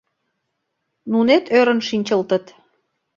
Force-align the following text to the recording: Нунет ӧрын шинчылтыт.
Нунет 1.11 1.45
ӧрын 1.57 1.79
шинчылтыт. 1.87 2.45